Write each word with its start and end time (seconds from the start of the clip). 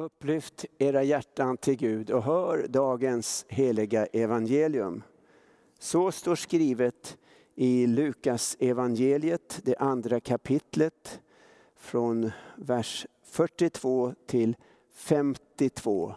Upplyft 0.00 0.64
era 0.78 1.02
hjärtan 1.02 1.56
till 1.56 1.76
Gud 1.76 2.10
och 2.10 2.22
hör 2.22 2.66
dagens 2.68 3.46
heliga 3.48 4.06
evangelium. 4.06 5.02
Så 5.78 6.12
står 6.12 6.34
skrivet 6.34 7.18
i 7.54 7.86
Lukas 7.86 8.56
evangeliet, 8.60 9.60
det 9.64 9.76
andra 9.76 10.20
kapitlet, 10.20 11.20
från 11.76 12.30
vers 12.56 13.06
42 13.22 14.14
till 14.26 14.56
52. 14.94 16.14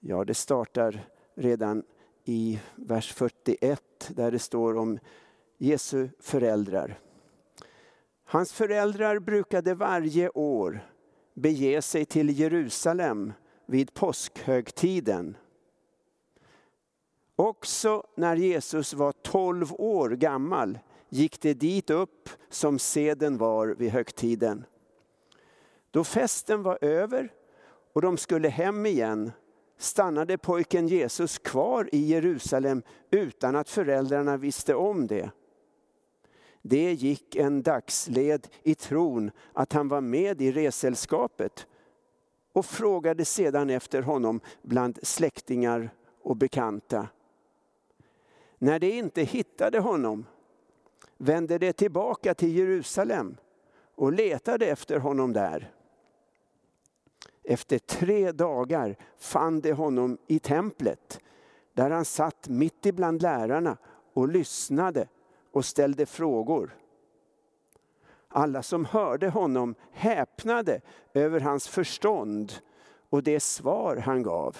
Ja, 0.00 0.24
det 0.24 0.34
startar 0.34 1.08
redan 1.34 1.82
i 2.24 2.60
vers 2.76 3.12
41 3.12 4.10
där 4.14 4.30
det 4.30 4.38
står 4.38 4.76
om 4.76 4.98
Jesu 5.56 6.08
föräldrar. 6.20 6.98
Hans 8.24 8.52
föräldrar 8.52 9.18
brukade 9.18 9.74
varje 9.74 10.28
år 10.28 10.80
bege 11.38 11.82
sig 11.82 12.04
till 12.04 12.38
Jerusalem 12.40 13.32
vid 13.66 13.94
påskhögtiden. 13.94 15.36
Också 17.36 18.06
när 18.14 18.36
Jesus 18.36 18.94
var 18.94 19.12
12 19.12 19.72
år 19.72 20.10
gammal 20.10 20.78
gick 21.08 21.40
det 21.40 21.54
dit 21.54 21.90
upp 21.90 22.30
som 22.48 22.78
seden 22.78 23.38
var 23.38 23.66
vid 23.66 23.90
högtiden. 23.90 24.64
Då 25.90 26.04
festen 26.04 26.62
var 26.62 26.78
över 26.80 27.32
och 27.92 28.02
de 28.02 28.16
skulle 28.16 28.48
hem 28.48 28.86
igen 28.86 29.32
stannade 29.78 30.38
pojken 30.38 30.88
Jesus 30.88 31.38
kvar 31.38 31.88
i 31.92 31.98
Jerusalem 31.98 32.82
utan 33.10 33.56
att 33.56 33.68
föräldrarna 33.68 34.36
visste 34.36 34.74
om 34.74 35.06
det. 35.06 35.30
Det 36.68 36.92
gick 36.92 37.36
en 37.36 37.62
dagsled 37.62 38.48
i 38.62 38.74
tron 38.74 39.30
att 39.52 39.72
han 39.72 39.88
var 39.88 40.00
med 40.00 40.42
i 40.42 40.52
resällskapet 40.52 41.66
och 42.52 42.66
frågade 42.66 43.24
sedan 43.24 43.70
efter 43.70 44.02
honom 44.02 44.40
bland 44.62 44.98
släktingar 45.02 45.90
och 46.22 46.36
bekanta. 46.36 47.08
När 48.58 48.78
de 48.78 48.98
inte 48.98 49.22
hittade 49.22 49.78
honom 49.78 50.26
vände 51.16 51.58
de 51.58 51.72
tillbaka 51.72 52.34
till 52.34 52.56
Jerusalem 52.56 53.36
och 53.94 54.12
letade 54.12 54.66
efter 54.66 54.98
honom 54.98 55.32
där. 55.32 55.72
Efter 57.42 57.78
tre 57.78 58.32
dagar 58.32 58.96
fann 59.18 59.60
de 59.60 59.72
honom 59.72 60.18
i 60.26 60.38
templet 60.38 61.20
där 61.74 61.90
han 61.90 62.04
satt 62.04 62.48
mitt 62.48 62.86
ibland 62.86 63.22
lärarna 63.22 63.76
och 64.12 64.28
lyssnade 64.28 65.08
och 65.58 65.64
ställde 65.64 66.06
frågor. 66.06 66.76
Alla 68.28 68.62
som 68.62 68.84
hörde 68.84 69.28
honom 69.28 69.74
häpnade 69.92 70.80
över 71.14 71.40
hans 71.40 71.68
förstånd 71.68 72.52
och 73.10 73.22
det 73.22 73.40
svar 73.40 73.96
han 73.96 74.22
gav. 74.22 74.56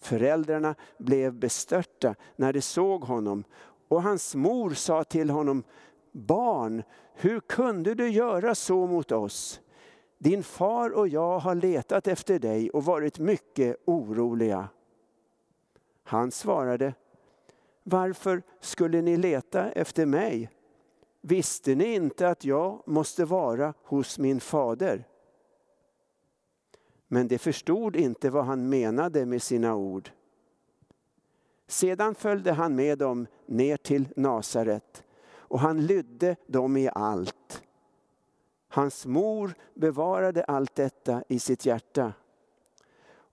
Föräldrarna 0.00 0.74
blev 0.98 1.34
bestörta 1.34 2.14
när 2.36 2.52
de 2.52 2.60
såg 2.60 3.04
honom 3.04 3.44
och 3.88 4.02
hans 4.02 4.34
mor 4.34 4.70
sa 4.70 5.04
till 5.04 5.30
honom, 5.30 5.62
Barn, 6.12 6.82
hur 7.14 7.40
kunde 7.40 7.94
du 7.94 8.08
göra 8.08 8.54
så 8.54 8.86
mot 8.86 9.12
oss? 9.12 9.60
Din 10.18 10.42
far 10.42 10.90
och 10.90 11.08
jag 11.08 11.38
har 11.38 11.54
letat 11.54 12.06
efter 12.06 12.38
dig 12.38 12.70
och 12.70 12.84
varit 12.84 13.18
mycket 13.18 13.76
oroliga. 13.84 14.68
Han 16.02 16.30
svarade, 16.30 16.94
varför 17.84 18.42
skulle 18.60 19.02
ni 19.02 19.16
leta 19.16 19.70
efter 19.70 20.06
mig? 20.06 20.50
Visste 21.20 21.74
ni 21.74 21.94
inte 21.94 22.28
att 22.28 22.44
jag 22.44 22.82
måste 22.86 23.24
vara 23.24 23.74
hos 23.82 24.18
min 24.18 24.40
fader? 24.40 25.08
Men 27.08 27.28
de 27.28 27.38
förstod 27.38 27.96
inte 27.96 28.30
vad 28.30 28.44
han 28.44 28.68
menade 28.68 29.26
med 29.26 29.42
sina 29.42 29.74
ord. 29.74 30.10
Sedan 31.66 32.14
följde 32.14 32.52
han 32.52 32.76
med 32.76 32.98
dem 32.98 33.26
ner 33.46 33.76
till 33.76 34.08
Nasaret 34.16 35.04
och 35.32 35.60
han 35.60 35.86
lydde 35.86 36.36
dem 36.46 36.76
i 36.76 36.90
allt. 36.94 37.62
Hans 38.68 39.06
mor 39.06 39.54
bevarade 39.74 40.44
allt 40.44 40.74
detta 40.74 41.24
i 41.28 41.38
sitt 41.38 41.66
hjärta. 41.66 42.12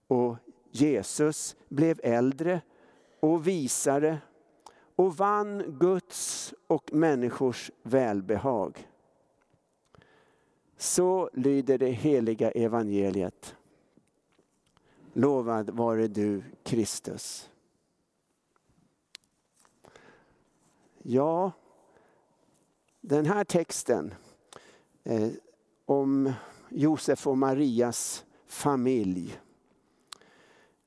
Och 0.06 0.36
Jesus 0.70 1.56
blev 1.68 2.00
äldre 2.02 2.60
och 3.20 3.46
visare 3.46 4.18
och 5.02 5.16
vann 5.16 5.78
Guds 5.78 6.54
och 6.66 6.92
människors 6.92 7.70
välbehag. 7.82 8.88
Så 10.76 11.30
lyder 11.32 11.78
det 11.78 11.90
heliga 11.90 12.50
evangeliet. 12.50 13.56
Lovad 15.12 15.70
vare 15.70 16.08
du 16.08 16.42
Kristus. 16.62 17.50
Ja, 21.02 21.52
den 23.00 23.26
här 23.26 23.44
texten 23.44 24.14
eh, 25.04 25.30
om 25.84 26.32
Josef 26.68 27.26
och 27.26 27.38
Marias 27.38 28.24
familj. 28.46 29.40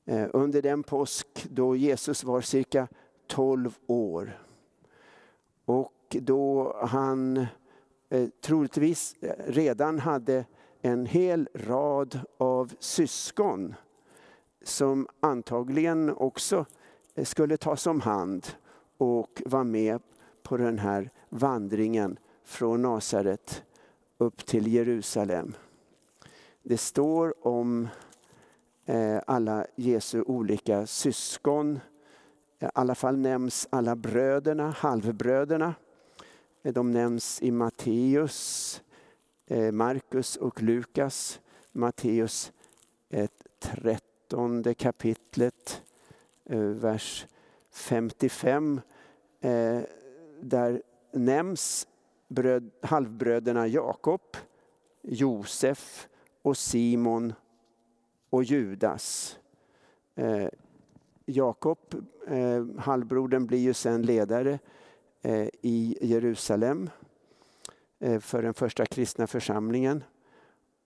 Eh, 0.04 0.28
under 0.32 0.62
den 0.62 0.82
påsk 0.82 1.46
då 1.50 1.76
Jesus 1.76 2.24
var 2.24 2.40
cirka 2.40 2.88
12 3.26 3.78
år. 3.86 4.38
Och 5.64 6.16
då 6.20 6.76
han 6.82 7.46
eh, 8.08 8.28
troligtvis 8.40 9.16
eh, 9.20 9.34
redan 9.46 9.98
hade 9.98 10.44
en 10.82 11.06
hel 11.06 11.48
rad 11.54 12.20
av 12.38 12.72
syskon 12.78 13.74
som 14.62 15.08
antagligen 15.20 16.10
också 16.10 16.66
eh, 17.14 17.24
skulle 17.24 17.56
tas 17.56 17.86
om 17.86 18.00
hand 18.00 18.46
och 18.98 19.42
vara 19.46 19.64
med 19.64 20.02
på 20.42 20.56
den 20.56 20.78
här 20.78 21.10
vandringen 21.28 22.18
från 22.44 22.82
Nasaret 22.82 23.62
upp 24.18 24.46
till 24.46 24.66
Jerusalem. 24.66 25.54
Det 26.62 26.78
står 26.78 27.46
om 27.46 27.88
eh, 28.86 29.18
alla 29.26 29.66
Jesu 29.74 30.22
olika 30.22 30.86
syskon 30.86 31.80
i 32.60 32.66
alla 32.74 32.94
fall 32.94 33.16
nämns 33.16 33.68
alla 33.70 33.96
bröderna, 33.96 34.70
halvbröderna. 34.70 35.74
Eh, 36.62 36.72
de 36.72 36.90
nämns 36.90 37.42
i 37.42 37.50
Matteus, 37.50 38.82
eh, 39.46 39.72
Markus 39.72 40.36
och 40.36 40.62
Lukas. 40.62 41.40
Matteus 41.72 42.52
13 43.58 44.74
kapitlet, 44.74 45.82
vers 46.80 47.26
55. 47.70 48.80
Där 50.40 50.82
nämns 51.12 51.86
bröd, 52.28 52.70
halvbröderna 52.82 53.66
Jakob, 53.66 54.20
Josef 55.02 56.08
och 56.42 56.56
Simon 56.56 57.32
och 58.30 58.44
Judas. 58.44 59.38
Jakob, 61.26 61.78
eh, 62.26 62.64
halvbrodern, 62.78 63.46
blir 63.46 63.58
ju 63.58 63.74
sen 63.74 64.02
ledare 64.02 64.58
eh, 65.22 65.48
i 65.62 65.98
Jerusalem 66.00 66.90
eh, 67.98 68.20
för 68.20 68.42
den 68.42 68.54
första 68.54 68.86
kristna 68.86 69.26
församlingen. 69.26 70.04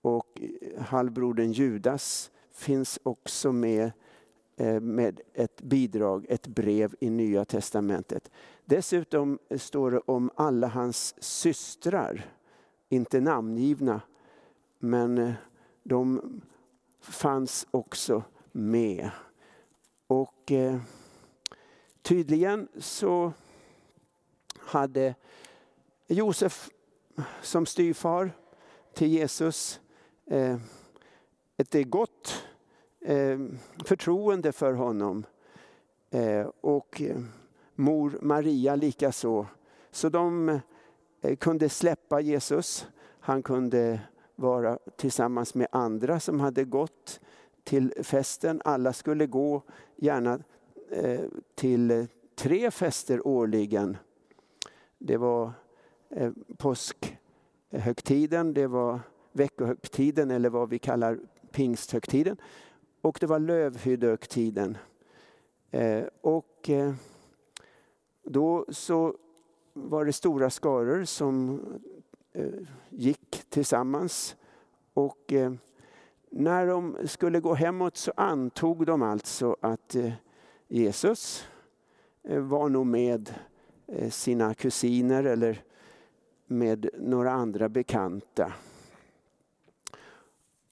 Och 0.01 0.41
eh, 0.41 0.81
halvbrodern 0.81 1.51
Judas 1.51 2.31
finns 2.51 2.99
också 3.03 3.51
med 3.51 3.91
eh, 4.57 4.79
med 4.79 5.21
ett 5.33 5.61
bidrag, 5.61 6.25
ett 6.29 6.47
brev 6.47 6.95
i 6.99 7.09
Nya 7.09 7.45
Testamentet. 7.45 8.31
Dessutom 8.65 9.39
står 9.57 9.91
det 9.91 9.99
om 9.99 10.29
alla 10.35 10.67
hans 10.67 11.23
systrar, 11.23 12.25
inte 12.89 13.21
namngivna, 13.21 14.01
men 14.79 15.17
eh, 15.17 15.33
de 15.83 16.41
fanns 17.01 17.67
också 17.71 18.23
med. 18.51 19.09
Och 20.11 20.51
eh, 20.51 20.77
tydligen 22.01 22.67
så 22.77 23.33
hade 24.57 25.15
Josef 26.07 26.69
som 27.41 27.65
styvfar 27.65 28.31
till 28.93 29.07
Jesus 29.07 29.79
eh, 30.25 30.57
ett 31.57 31.89
gott 31.89 32.43
eh, 33.01 33.39
förtroende 33.85 34.51
för 34.51 34.73
honom. 34.73 35.25
Eh, 36.09 36.47
och 36.61 37.01
eh, 37.01 37.21
mor 37.75 38.19
Maria 38.21 38.75
likaså. 38.75 39.47
Så 39.91 40.09
de 40.09 40.59
eh, 41.21 41.35
kunde 41.35 41.69
släppa 41.69 42.21
Jesus. 42.21 42.87
Han 43.19 43.43
kunde 43.43 43.99
vara 44.35 44.79
tillsammans 44.95 45.55
med 45.55 45.67
andra 45.71 46.19
som 46.19 46.39
hade 46.39 46.63
gått 46.63 47.19
till 47.63 47.93
festen. 48.03 48.61
Alla 48.65 48.93
skulle 48.93 49.25
gå 49.25 49.61
gärna 49.95 50.39
eh, 50.89 51.21
till 51.55 52.07
tre 52.35 52.71
fester 52.71 53.27
årligen. 53.27 53.97
Det 54.97 55.17
var 55.17 55.51
eh, 56.09 56.31
påskhögtiden, 56.57 58.53
det 58.53 58.67
var 58.67 58.99
veckohögtiden 59.31 60.31
eller 60.31 60.49
vad 60.49 60.69
vi 60.69 60.79
kallar 60.79 61.19
pingsthögtiden. 61.51 62.37
Och 63.01 63.17
det 63.21 63.27
var 63.27 63.39
lövhyddehögtiden. 63.39 64.77
Eh, 65.71 66.03
och 66.21 66.69
då 68.23 68.65
så 68.69 69.15
var 69.73 70.05
det 70.05 70.13
stora 70.13 70.49
skaror 70.49 71.03
som 71.03 71.61
gick 72.89 73.43
tillsammans. 73.49 74.35
Och 74.93 75.33
eh, 75.33 75.53
när 76.31 76.67
de 76.67 76.97
skulle 77.05 77.39
gå 77.39 77.53
hemåt 77.53 77.97
så 77.97 78.11
antog 78.15 78.85
de 78.85 79.01
alltså 79.01 79.55
att 79.61 79.95
eh, 79.95 80.11
Jesus 80.67 81.47
eh, 82.23 82.39
var 82.39 82.69
nog 82.69 82.85
med 82.85 83.33
eh, 83.87 84.09
sina 84.09 84.53
kusiner 84.53 85.23
eller 85.23 85.63
med 86.47 86.89
några 86.97 87.31
andra 87.31 87.69
bekanta. 87.69 88.53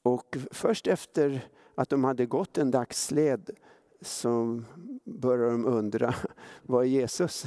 Och 0.01 0.37
först 0.51 0.87
efter 0.87 1.47
att 1.75 1.89
de 1.89 2.03
hade 2.03 2.25
gått 2.25 2.57
en 2.57 2.71
dagsled 2.71 3.49
så 4.01 4.61
började 5.03 5.51
de 5.51 5.65
undra, 5.65 6.15
var 6.61 6.81
är 6.81 6.87
Jesus? 6.87 7.45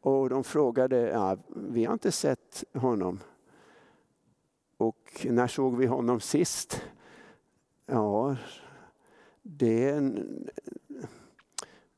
Och 0.00 0.28
de 0.28 0.44
frågade, 0.44 0.96
ja, 0.96 1.36
vi 1.48 1.84
har 1.84 1.92
inte 1.92 2.12
sett 2.12 2.64
honom. 2.74 3.20
Och 4.76 5.26
när 5.30 5.46
såg 5.46 5.76
vi 5.76 5.86
honom 5.86 6.20
sist? 6.20 6.82
Ja, 7.92 8.36
det, 9.42 10.00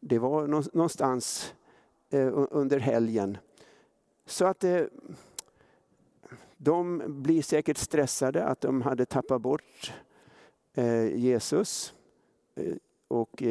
det 0.00 0.18
var 0.18 0.46
någonstans 0.46 1.54
eh, 2.10 2.30
under 2.32 2.78
helgen. 2.78 3.38
Så 4.26 4.44
att 4.44 4.60
det, 4.60 4.88
de 6.56 7.02
blir 7.22 7.42
säkert 7.42 7.78
stressade 7.78 8.44
att 8.44 8.60
de 8.60 8.82
hade 8.82 9.04
tappat 9.04 9.42
bort 9.42 9.92
eh, 10.74 11.16
Jesus 11.16 11.94
och 13.08 13.42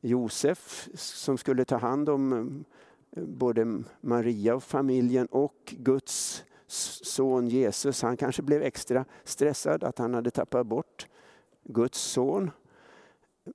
Josef 0.00 0.88
som 0.94 1.38
skulle 1.38 1.64
ta 1.64 1.76
hand 1.76 2.08
om 2.08 2.64
både 3.12 3.82
Maria 4.00 4.54
och 4.54 4.62
familjen 4.62 5.26
och 5.26 5.74
Guds 5.78 6.44
son 6.70 7.48
Jesus. 7.48 8.02
Han 8.02 8.16
kanske 8.16 8.42
blev 8.42 8.62
extra 8.62 9.04
stressad 9.24 9.84
att 9.84 9.98
han 9.98 10.14
hade 10.14 10.30
tappat 10.30 10.66
bort 10.66 11.06
Guds 11.64 11.98
son. 11.98 12.50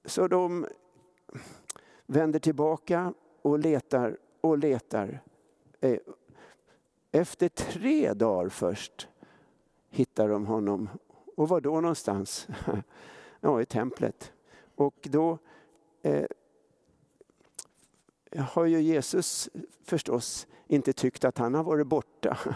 Så 0.05 0.27
de 0.27 0.67
vänder 2.05 2.39
tillbaka 2.39 3.13
och 3.41 3.59
letar 3.59 4.17
och 4.41 4.57
letar. 4.57 5.21
Eh, 5.79 5.97
efter 7.11 7.49
tre 7.49 8.13
dagar 8.13 8.49
först 8.49 9.07
hittar 9.89 10.29
de 10.29 10.45
honom. 10.45 10.89
Och 11.35 11.49
var 11.49 11.61
då 11.61 11.81
någonstans? 11.81 12.47
Ja, 13.39 13.61
i 13.61 13.65
templet. 13.65 14.33
Och 14.75 15.07
då 15.11 15.37
eh, 16.01 16.25
har 18.37 18.65
ju 18.65 18.81
Jesus 18.81 19.49
förstås 19.83 20.47
inte 20.67 20.93
tyckt 20.93 21.25
att 21.25 21.37
han 21.37 21.53
har 21.53 21.63
varit 21.63 21.87
borta. 21.87 22.37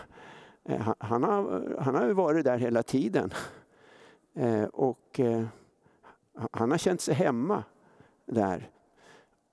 Eh, 0.69 0.93
han 0.97 1.23
har, 1.23 1.75
han 1.79 1.95
har 1.95 2.09
varit 2.09 2.45
där 2.45 2.57
hela 2.57 2.83
tiden. 2.83 3.33
Eh, 4.33 4.63
och 4.63 5.19
eh, 5.19 5.45
han 6.51 6.71
har 6.71 6.77
känt 6.77 7.01
sig 7.01 7.13
hemma 7.13 7.63
där. 8.25 8.69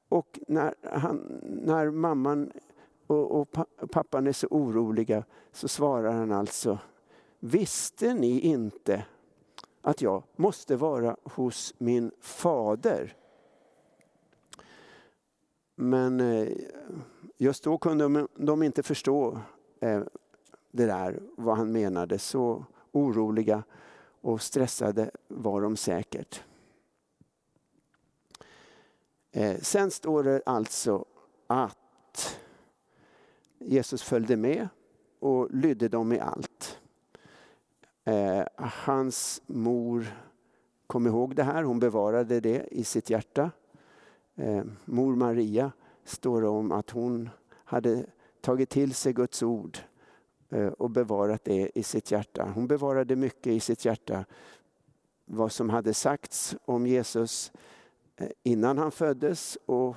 Och 0.08 0.40
när, 0.48 0.74
han, 0.82 1.40
när 1.42 1.90
mamman 1.90 2.52
och, 3.06 3.40
och 3.40 3.56
pappan 3.90 4.26
är 4.26 4.32
så 4.32 4.46
oroliga 4.50 5.24
så 5.52 5.68
svarar 5.68 6.12
han 6.12 6.32
alltså 6.32 6.78
Visste 7.38 8.14
ni 8.14 8.40
inte 8.40 9.04
att 9.82 10.02
jag 10.02 10.22
måste 10.36 10.76
vara 10.76 11.16
hos 11.22 11.74
min 11.78 12.10
fader? 12.20 13.16
Men 15.74 16.22
just 17.36 17.64
då 17.64 17.78
kunde 17.78 18.26
de 18.34 18.62
inte 18.62 18.82
förstå 18.82 19.40
det 20.76 20.86
där, 20.86 21.20
vad 21.36 21.56
han 21.56 21.72
menade. 21.72 22.18
Så 22.18 22.64
oroliga 22.92 23.62
och 24.20 24.42
stressade 24.42 25.10
var 25.28 25.60
de 25.60 25.76
säkert. 25.76 26.42
Eh, 29.32 29.60
sen 29.60 29.90
står 29.90 30.22
det 30.22 30.42
alltså 30.46 31.04
att 31.46 32.38
Jesus 33.58 34.02
följde 34.02 34.36
med 34.36 34.68
och 35.18 35.50
lydde 35.50 35.88
dem 35.88 36.12
i 36.12 36.20
allt. 36.20 36.80
Eh, 38.04 38.44
hans 38.56 39.42
mor 39.46 40.06
kom 40.86 41.06
ihåg 41.06 41.36
det 41.36 41.42
här, 41.42 41.62
hon 41.62 41.80
bevarade 41.80 42.40
det 42.40 42.66
i 42.70 42.84
sitt 42.84 43.10
hjärta. 43.10 43.50
Eh, 44.34 44.64
mor 44.84 45.16
Maria 45.16 45.72
står 46.04 46.42
det 46.42 46.48
om 46.48 46.72
att 46.72 46.90
hon 46.90 47.30
hade 47.64 48.06
tagit 48.40 48.70
till 48.70 48.94
sig 48.94 49.12
Guds 49.12 49.42
ord 49.42 49.78
Eh, 50.50 50.66
och 50.66 50.90
bevarat 50.90 51.44
det 51.44 51.70
i 51.74 51.82
sitt 51.82 52.10
hjärta. 52.10 52.52
Hon 52.54 52.66
bevarade 52.66 53.16
mycket 53.16 53.46
i 53.46 53.60
sitt 53.60 53.84
hjärta. 53.84 54.24
Vad 55.24 55.52
som 55.52 55.70
hade 55.70 55.94
sagts 55.94 56.56
om 56.64 56.86
Jesus 56.86 57.52
eh, 58.16 58.28
innan 58.42 58.78
han 58.78 58.90
föddes 58.90 59.58
och 59.66 59.96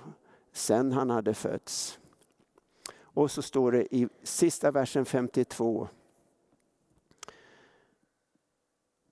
sen 0.52 0.92
han 0.92 1.10
hade 1.10 1.34
fötts. 1.34 2.00
Och 2.98 3.32
så 3.32 3.42
står 3.42 3.72
det 3.72 3.96
i 3.96 4.08
sista 4.24 4.72
versen 4.72 5.06
52. 5.06 5.88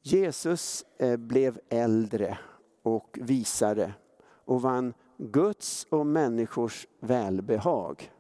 Jesus 0.02 0.86
eh, 0.98 1.18
blev 1.18 1.60
äldre 1.70 2.38
och 2.82 3.20
visare 3.22 3.94
och 4.22 4.62
vann 4.62 4.94
Guds 5.18 5.88
och 5.90 6.06
människors 6.06 6.88
välbehag. 7.00 8.12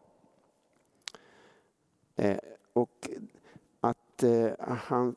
Och 2.77 3.09
att 3.79 4.23
eh, 4.23 4.51
han 4.59 5.15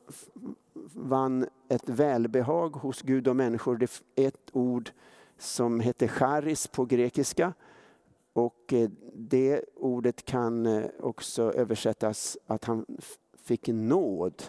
vann 0.93 1.47
ett 1.69 1.89
välbehag 1.89 2.69
hos 2.69 3.01
Gud 3.01 3.27
och 3.27 3.35
människor. 3.35 3.77
Det 3.77 4.01
är 4.15 4.27
ett 4.27 4.49
ord 4.53 4.91
som 5.37 5.79
heter 5.79 6.07
charis 6.07 6.67
på 6.67 6.85
grekiska. 6.85 7.53
Och 8.33 8.73
eh, 8.73 8.89
det 9.13 9.65
ordet 9.75 10.25
kan 10.25 10.65
eh, 10.65 10.85
också 10.99 11.53
översättas 11.53 12.37
att 12.47 12.65
han 12.65 12.85
fick 13.43 13.67
nåd 13.67 14.43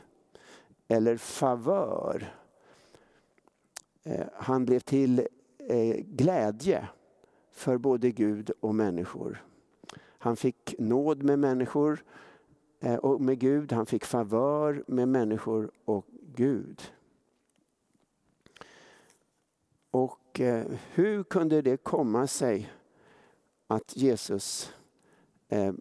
eller 0.88 1.16
favör. 1.16 2.34
Eh, 4.02 4.26
han 4.34 4.64
blev 4.64 4.80
till 4.80 5.28
eh, 5.58 5.96
glädje 5.96 6.88
för 7.52 7.78
både 7.78 8.10
Gud 8.10 8.50
och 8.60 8.74
människor. 8.74 9.44
Han 10.18 10.36
fick 10.36 10.74
nåd 10.78 11.22
med 11.22 11.38
människor 11.38 12.04
Eh, 12.84 12.94
och 12.94 13.20
med 13.20 13.38
Gud. 13.38 13.72
Han 13.72 13.86
fick 13.86 14.04
favör 14.04 14.84
med 14.86 15.08
människor 15.08 15.70
och 15.84 16.06
Gud. 16.34 16.82
Och 19.90 20.40
eh, 20.40 20.66
hur 20.92 21.24
kunde 21.24 21.62
det 21.62 21.76
komma 21.76 22.26
sig 22.26 22.72
att 23.66 23.96
Jesus 23.96 24.72
eh, 25.48 25.72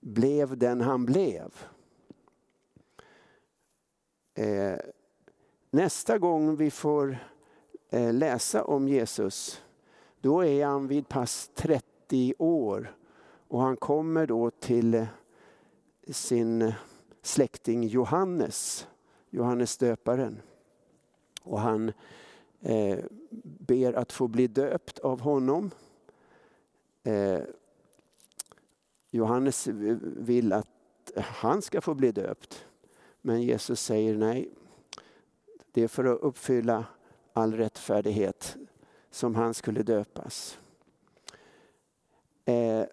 blev 0.00 0.58
den 0.58 0.80
han 0.80 1.06
blev? 1.06 1.52
Nästa 5.70 6.18
gång 6.18 6.56
vi 6.56 6.70
får 6.70 7.18
läsa 8.12 8.64
om 8.64 8.88
Jesus, 8.88 9.62
då 10.20 10.44
är 10.44 10.66
han 10.66 10.88
vid 10.88 11.08
pass 11.08 11.50
30 11.54 12.34
år 12.38 12.96
och 13.48 13.60
han 13.60 13.76
kommer 13.76 14.26
då 14.26 14.50
till 14.50 15.06
sin 16.08 16.72
släkting 17.22 17.86
Johannes, 17.86 18.86
Johannes 19.30 19.76
döparen. 19.76 20.40
Och 21.42 21.60
han 21.60 21.92
eh, 22.60 22.98
ber 23.42 23.92
att 23.92 24.12
få 24.12 24.28
bli 24.28 24.46
döpt 24.46 24.98
av 24.98 25.20
honom. 25.20 25.70
Eh, 27.02 27.40
Johannes 29.10 29.66
vill 30.02 30.52
att 30.52 30.68
han 31.16 31.62
ska 31.62 31.80
få 31.80 31.94
bli 31.94 32.12
döpt. 32.12 32.66
Men 33.20 33.42
Jesus 33.42 33.80
säger 33.80 34.16
nej. 34.16 34.50
Det 35.72 35.82
är 35.82 35.88
för 35.88 36.04
att 36.04 36.20
uppfylla 36.20 36.84
all 37.32 37.54
rättfärdighet 37.54 38.56
som 39.10 39.34
han 39.34 39.54
skulle 39.54 39.82
döpas. 39.82 40.58
Eh, 42.44 42.84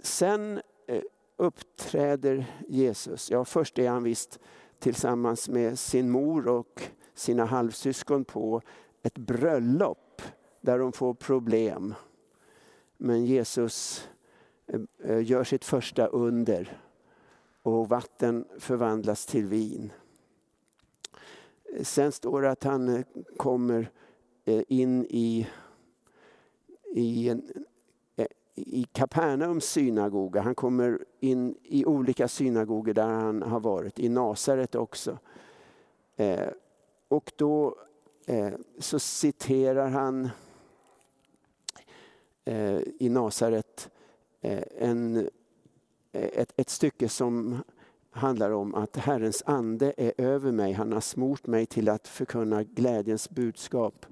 sen 0.00 0.60
eh, 0.86 1.02
uppträder 1.38 2.46
Jesus? 2.68 3.30
Ja, 3.30 3.44
först 3.44 3.78
är 3.78 3.88
han 3.88 4.02
visst 4.02 4.38
tillsammans 4.78 5.48
med 5.48 5.78
sin 5.78 6.10
mor 6.10 6.48
och 6.48 6.82
sina 7.14 7.44
halvsyskon 7.44 8.24
på 8.24 8.62
ett 9.02 9.18
bröllop 9.18 10.22
där 10.60 10.78
de 10.78 10.92
får 10.92 11.14
problem. 11.14 11.94
Men 12.96 13.24
Jesus 13.24 14.08
eh, 14.66 14.80
eh, 15.04 15.26
gör 15.26 15.44
sitt 15.44 15.64
första 15.64 16.06
under 16.06 16.80
och 17.62 17.88
vatten 17.88 18.44
förvandlas 18.58 19.26
till 19.26 19.46
vin. 19.46 19.92
Sen 21.82 22.12
står 22.12 22.42
det 22.42 22.50
att 22.50 22.64
han 22.64 22.88
eh, 22.88 23.04
kommer 23.36 23.90
in 24.68 25.06
i, 25.10 25.48
i, 26.94 27.34
i 28.66 28.86
Kapernaums 28.92 29.64
synagoga. 29.64 30.40
Han 30.40 30.54
kommer 30.54 31.04
in 31.20 31.54
i 31.62 31.84
olika 31.84 32.28
synagogor 32.28 32.92
där 32.92 33.06
han 33.06 33.42
har 33.42 33.60
varit, 33.60 33.98
i 33.98 34.08
Nasaret 34.08 34.74
också. 34.74 35.18
Eh, 36.16 36.48
och 37.08 37.32
då 37.36 37.76
eh, 38.26 38.52
så 38.78 38.98
citerar 38.98 39.88
han 39.88 40.28
eh, 42.44 42.80
i 42.98 43.08
Nasaret 43.08 43.90
en, 44.40 45.28
ett, 46.12 46.52
ett 46.56 46.70
stycke 46.70 47.08
som 47.08 47.62
handlar 48.10 48.50
om 48.50 48.74
att 48.74 48.96
Herrens 48.96 49.42
ande 49.46 49.94
är 49.96 50.12
över 50.18 50.52
mig. 50.52 50.72
Han 50.72 50.92
har 50.92 51.00
smort 51.00 51.46
mig 51.46 51.66
till 51.66 51.88
att 51.88 52.08
förkunna 52.08 52.62
glädjens 52.62 53.30
budskap. 53.30 54.06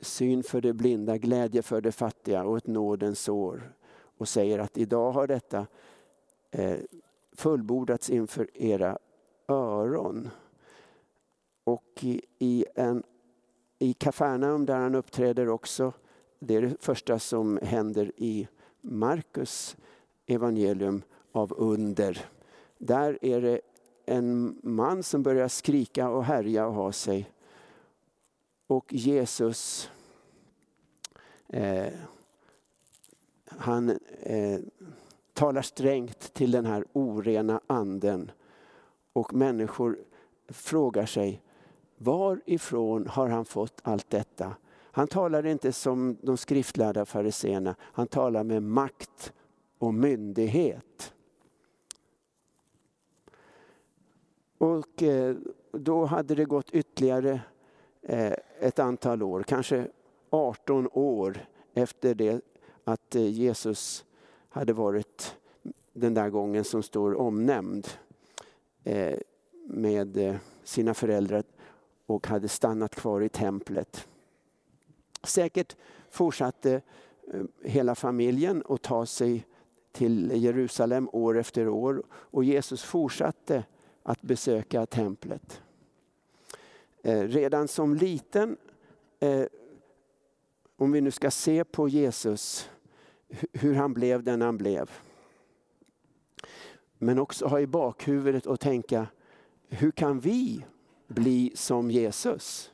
Syn 0.00 0.42
för 0.42 0.60
de 0.60 0.72
blinda, 0.72 1.18
glädje 1.18 1.62
för 1.62 1.80
de 1.80 1.92
fattiga 1.92 2.44
och 2.44 2.56
ett 2.56 2.66
nådens 2.66 3.28
år. 3.28 3.72
Och 4.18 4.28
säger 4.28 4.58
att 4.58 4.78
idag 4.78 5.12
har 5.12 5.26
detta 5.26 5.66
eh, 6.50 6.78
fullbordats 7.32 8.10
inför 8.10 8.48
era 8.54 8.98
öron. 9.48 10.30
Och 11.64 12.00
i, 12.00 12.20
i, 12.38 12.64
en, 12.74 13.02
i 13.78 13.92
Kafarnaum 13.92 14.66
där 14.66 14.76
han 14.76 14.94
uppträder 14.94 15.48
också, 15.48 15.92
det 16.38 16.56
är 16.56 16.62
det 16.62 16.76
första 16.80 17.18
som 17.18 17.58
händer 17.62 18.12
i 18.16 18.48
Markus 18.80 19.76
evangelium 20.26 21.02
av 21.32 21.54
under. 21.56 22.26
Där 22.78 23.18
är 23.22 23.40
det 23.40 23.60
en 24.06 24.58
man 24.62 25.02
som 25.02 25.22
börjar 25.22 25.48
skrika 25.48 26.08
och 26.08 26.24
härja 26.24 26.66
och 26.66 26.74
ha 26.74 26.92
sig. 26.92 27.30
Och 28.66 28.92
Jesus 28.92 29.90
eh, 31.48 31.92
han 33.46 33.98
eh, 34.22 34.60
talar 35.32 35.62
strängt 35.62 36.34
till 36.34 36.50
den 36.50 36.66
här 36.66 36.84
orena 36.92 37.60
anden. 37.66 38.30
Och 39.12 39.34
människor 39.34 39.98
frågar 40.48 41.06
sig 41.06 41.42
varifrån 41.96 43.06
har 43.06 43.28
han 43.28 43.44
fått 43.44 43.80
allt 43.82 44.10
detta? 44.10 44.56
Han 44.96 45.08
talar 45.08 45.46
inte 45.46 45.72
som 45.72 46.16
de 46.22 46.36
skriftlärda 46.36 47.04
fariseerna. 47.04 47.74
Han 47.80 48.06
talar 48.06 48.44
med 48.44 48.62
makt 48.62 49.32
och 49.78 49.94
myndighet. 49.94 51.14
Och 54.58 55.02
eh, 55.02 55.36
då 55.72 56.04
hade 56.04 56.34
det 56.34 56.44
gått 56.44 56.70
ytterligare 56.70 57.40
Eh, 58.08 58.32
ett 58.60 58.78
antal 58.78 59.22
år, 59.22 59.42
kanske 59.42 59.88
18 60.30 60.88
år 60.92 61.46
efter 61.74 62.14
det 62.14 62.40
att 62.84 63.14
eh, 63.14 63.26
Jesus 63.26 64.04
hade 64.48 64.72
varit 64.72 65.36
den 65.92 66.14
där 66.14 66.30
gången 66.30 66.64
som 66.64 66.82
står 66.82 67.14
omnämnd 67.14 67.88
eh, 68.84 69.18
med 69.64 70.38
sina 70.64 70.94
föräldrar 70.94 71.44
och 72.06 72.26
hade 72.26 72.48
stannat 72.48 72.94
kvar 72.94 73.20
i 73.20 73.28
templet. 73.28 74.08
Säkert 75.22 75.76
fortsatte 76.10 76.80
hela 77.62 77.94
familjen 77.94 78.62
att 78.68 78.82
ta 78.82 79.06
sig 79.06 79.46
till 79.92 80.32
Jerusalem 80.34 81.08
år 81.12 81.38
efter 81.38 81.68
år 81.68 82.02
och 82.10 82.44
Jesus 82.44 82.82
fortsatte 82.82 83.64
att 84.02 84.22
besöka 84.22 84.86
templet. 84.86 85.62
Eh, 87.06 87.22
redan 87.28 87.68
som 87.68 87.94
liten, 87.94 88.56
eh, 89.20 89.44
om 90.76 90.92
vi 90.92 91.00
nu 91.00 91.10
ska 91.10 91.30
se 91.30 91.64
på 91.64 91.88
Jesus, 91.88 92.70
hur 93.52 93.74
han 93.74 93.94
blev 93.94 94.22
den 94.22 94.40
han 94.42 94.56
blev. 94.56 94.90
Men 96.98 97.18
också 97.18 97.46
ha 97.46 97.60
i 97.60 97.66
bakhuvudet 97.66 98.46
och 98.46 98.60
tänka, 98.60 99.06
hur 99.68 99.90
kan 99.90 100.20
vi 100.20 100.64
bli 101.06 101.52
som 101.54 101.90
Jesus? 101.90 102.72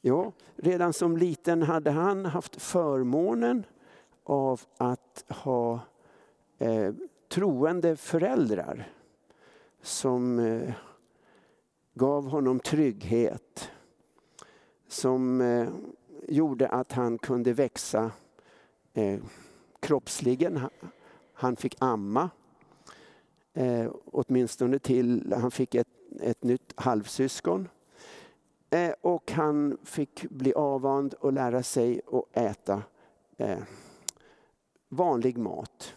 Ja, 0.00 0.32
redan 0.56 0.92
som 0.92 1.16
liten 1.16 1.62
hade 1.62 1.90
han 1.90 2.24
haft 2.24 2.62
förmånen 2.62 3.64
av 4.24 4.60
att 4.76 5.24
ha 5.28 5.80
eh, 6.58 6.94
troende 7.28 7.96
föräldrar 7.96 8.92
som 9.82 10.38
eh, 10.38 10.74
gav 11.94 12.28
honom 12.28 12.60
trygghet. 12.60 13.70
Som 14.88 15.40
eh, 15.40 15.68
gjorde 16.28 16.68
att 16.68 16.92
han 16.92 17.18
kunde 17.18 17.52
växa 17.52 18.10
eh, 18.94 19.20
kroppsligen. 19.80 20.60
Han 21.32 21.56
fick 21.56 21.76
amma. 21.78 22.30
Eh, 23.52 23.90
åtminstone 24.04 24.78
till 24.78 25.34
han 25.40 25.50
fick 25.50 25.74
ett, 25.74 25.88
ett 26.20 26.44
nytt 26.44 26.72
halvsyskon. 26.74 27.68
och 29.00 29.32
han 29.32 29.78
fick 29.84 30.30
bli 30.30 30.52
avvand 30.52 31.14
och 31.14 31.32
lära 31.32 31.62
sig 31.62 32.00
att 32.12 32.36
äta 32.36 32.82
vanlig 34.88 35.38
mat. 35.38 35.94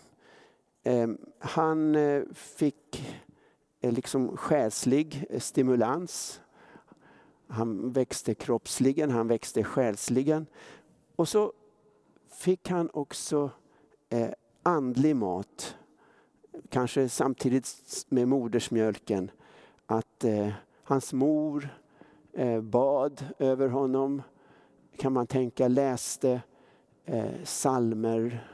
Han 1.40 1.98
fick 2.34 3.06
liksom 3.92 4.38
själslig 4.38 5.26
stimulans. 5.40 6.42
Han 7.48 7.92
växte 7.92 8.34
kroppsligen, 8.36 9.12
han 9.12 9.28
växte 9.28 9.64
själsligen. 9.64 10.46
Och 11.16 11.28
så 11.28 11.54
fick 12.30 12.70
han 12.70 12.90
också 12.94 13.52
eh, 14.10 14.30
andlig 14.64 15.16
mat. 15.16 15.76
Kanske 16.70 17.10
samtidigt 17.10 18.06
med 18.10 18.28
modersmjölken. 18.28 19.32
Att 19.86 20.24
eh, 20.24 20.50
hans 20.84 21.14
mor 21.14 21.70
eh, 22.34 22.62
bad 22.62 23.26
över 23.40 23.68
honom, 23.68 24.22
kan 24.98 25.14
man 25.14 25.28
tänka, 25.28 25.68
läste 25.68 26.42
eh, 27.06 27.44
salmer, 27.44 28.48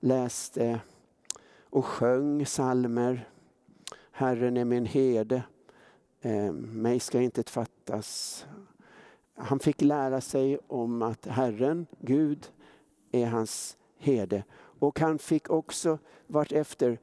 läste 0.00 0.80
och 1.70 1.84
sjöng 1.84 2.46
salmer. 2.46 3.28
Herren 4.18 4.56
är 4.56 4.64
min 4.64 4.86
herde, 4.86 5.42
eh, 6.20 6.52
mig 6.52 7.00
ska 7.00 7.20
inte 7.20 7.42
fattas. 7.42 8.46
Han 9.34 9.58
fick 9.58 9.80
lära 9.82 10.20
sig 10.20 10.58
om 10.66 11.02
att 11.02 11.26
Herren, 11.26 11.86
Gud, 12.00 12.50
är 13.12 13.26
hans 13.26 13.76
herde. 13.98 14.44
Och 14.54 15.00
han 15.00 15.18
fick 15.18 15.50
också 15.50 15.98
vartefter 16.26 16.98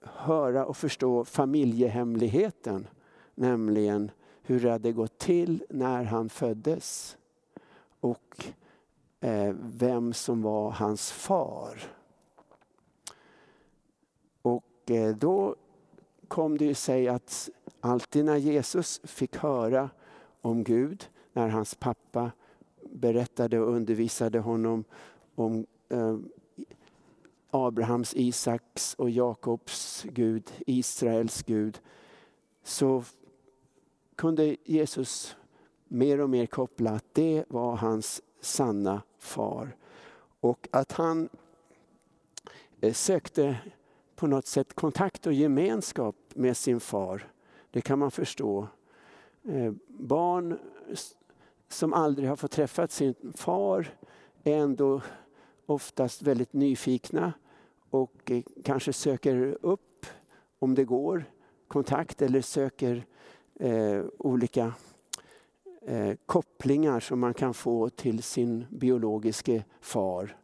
höra 0.00 0.66
och 0.66 0.76
förstå 0.76 1.24
familjehemligheten. 1.24 2.86
Nämligen 3.34 4.10
hur 4.42 4.60
det 4.60 4.70
hade 4.70 4.92
gått 4.92 5.18
till 5.18 5.64
när 5.70 6.04
han 6.04 6.28
föddes. 6.28 7.16
Och 8.00 8.44
eh, 9.20 9.54
vem 9.60 10.12
som 10.12 10.42
var 10.42 10.70
hans 10.70 11.12
far. 11.12 11.78
Och 14.42 14.90
eh, 14.90 15.16
då 15.16 15.56
kom 16.32 16.58
det 16.58 16.74
sig 16.74 17.08
att 17.08 17.50
alltid 17.80 18.24
när 18.24 18.36
Jesus 18.36 19.00
fick 19.04 19.36
höra 19.36 19.90
om 20.40 20.64
Gud, 20.64 21.08
när 21.32 21.48
hans 21.48 21.74
pappa 21.74 22.30
berättade 22.92 23.60
och 23.60 23.72
undervisade 23.72 24.38
honom 24.38 24.84
om 25.34 25.66
eh, 25.88 26.18
Abrahams, 27.50 28.14
Isaks 28.14 28.94
och 28.94 29.10
Jakobs 29.10 30.06
Gud, 30.08 30.50
Israels 30.66 31.42
Gud, 31.42 31.80
så 32.62 33.04
kunde 34.16 34.56
Jesus 34.64 35.36
mer 35.88 36.20
och 36.20 36.30
mer 36.30 36.46
koppla 36.46 36.90
att 36.90 37.14
det 37.14 37.44
var 37.48 37.76
hans 37.76 38.22
sanna 38.40 39.02
far. 39.18 39.76
Och 40.40 40.68
att 40.70 40.92
han 40.92 41.28
eh, 42.80 42.92
sökte 42.92 43.58
på 44.16 44.26
något 44.26 44.46
sätt 44.46 44.74
kontakt 44.74 45.26
och 45.26 45.32
gemenskap 45.32 46.16
med 46.34 46.56
sin 46.56 46.80
far. 46.80 47.32
Det 47.70 47.80
kan 47.80 47.98
man 47.98 48.10
förstå. 48.10 48.68
Eh, 49.44 49.72
barn 49.88 50.58
som 51.68 51.92
aldrig 51.92 52.28
har 52.28 52.36
fått 52.36 52.50
träffa 52.50 52.88
sin 52.88 53.14
far 53.34 53.88
är 54.44 54.56
ändå 54.56 55.02
oftast 55.66 56.22
väldigt 56.22 56.52
nyfikna 56.52 57.32
och 57.90 58.30
eh, 58.30 58.42
kanske 58.64 58.92
söker 58.92 59.58
upp, 59.62 60.06
om 60.58 60.74
det 60.74 60.84
går, 60.84 61.24
kontakt 61.68 62.22
eller 62.22 62.40
söker 62.40 63.06
eh, 63.54 64.04
olika 64.18 64.74
eh, 65.82 66.14
kopplingar 66.26 67.00
som 67.00 67.20
man 67.20 67.34
kan 67.34 67.54
få 67.54 67.88
till 67.88 68.22
sin 68.22 68.66
biologiske 68.70 69.64
far 69.80 70.36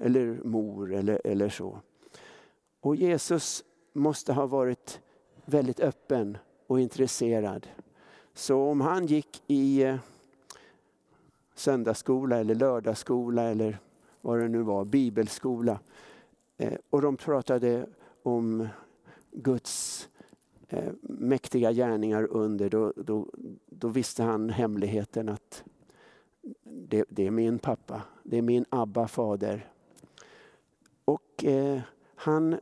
eller 0.00 0.40
mor 0.44 0.94
eller, 0.94 1.20
eller 1.24 1.48
så. 1.48 1.80
Och 2.80 2.96
Jesus 2.96 3.64
måste 3.92 4.32
ha 4.32 4.46
varit 4.46 5.00
väldigt 5.44 5.80
öppen 5.80 6.38
och 6.66 6.80
intresserad. 6.80 7.66
Så 8.34 8.62
om 8.62 8.80
han 8.80 9.06
gick 9.06 9.42
i 9.46 9.82
eh, 9.82 9.96
söndagsskola 11.54 12.38
eller 12.38 12.54
lördagsskola 12.54 13.42
eller 13.42 13.78
vad 14.20 14.40
det 14.40 14.48
nu 14.48 14.62
var, 14.62 14.84
bibelskola. 14.84 15.80
Eh, 16.56 16.74
och 16.90 17.02
de 17.02 17.16
pratade 17.16 17.86
om 18.22 18.68
Guds 19.30 20.08
eh, 20.68 20.92
mäktiga 21.02 21.72
gärningar 21.72 22.24
under, 22.24 22.70
då, 22.70 22.92
då, 22.96 23.26
då 23.66 23.88
visste 23.88 24.22
han 24.22 24.50
hemligheten 24.50 25.28
att 25.28 25.64
det, 26.62 27.04
det, 27.08 27.26
är 27.26 27.30
min 27.30 27.58
pappa, 27.58 28.02
det 28.22 28.38
är 28.38 28.42
min 28.42 28.64
Abba 28.68 29.08
fader. 29.08 29.66
Och 31.04 31.44
eh, 31.44 31.80
han, 32.14 32.60